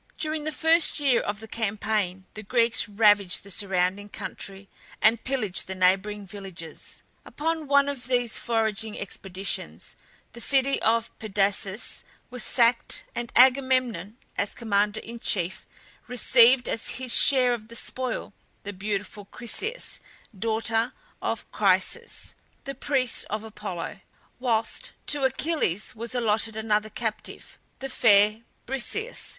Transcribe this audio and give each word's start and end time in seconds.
During 0.17 0.45
the 0.45 0.51
first 0.51 0.99
year 0.99 1.21
of 1.21 1.41
the 1.41 1.47
campaign 1.47 2.25
the 2.33 2.41
Greeks 2.41 2.89
ravaged 2.89 3.43
the 3.43 3.51
surrounding 3.51 4.09
country, 4.09 4.67
and 4.99 5.23
pillaged 5.23 5.67
the 5.67 5.75
neighbouring 5.75 6.25
villages. 6.25 7.03
Upon 7.23 7.67
one 7.67 7.87
of 7.87 8.07
these 8.07 8.39
foraging 8.39 8.99
expeditions 8.99 9.95
the 10.33 10.41
city 10.41 10.81
of 10.81 11.11
Pedasus 11.19 12.03
was 12.31 12.43
sacked, 12.43 13.03
and 13.13 13.31
Agamemnon, 13.35 14.17
as 14.39 14.55
commander 14.55 14.99
in 15.01 15.19
chief, 15.19 15.67
received 16.07 16.67
as 16.67 16.97
his 16.97 17.15
share 17.15 17.53
of 17.53 17.67
the 17.67 17.75
spoil 17.75 18.33
the 18.63 18.73
beautiful 18.73 19.25
Chryseis, 19.25 19.99
daughter 20.35 20.93
of 21.21 21.45
Chryses, 21.51 22.33
the 22.63 22.73
priest 22.73 23.23
of 23.29 23.43
Apollo; 23.43 23.99
whilst 24.39 24.93
to 25.05 25.25
Achilles 25.25 25.95
was 25.95 26.15
allotted 26.15 26.55
another 26.55 26.89
captive, 26.89 27.59
the 27.77 27.87
fair 27.87 28.41
Briseis. 28.65 29.29